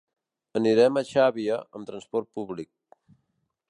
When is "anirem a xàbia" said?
0.59-1.59